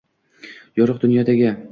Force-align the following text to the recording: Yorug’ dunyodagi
Yorug’ 0.81 1.01
dunyodagi 1.03 1.51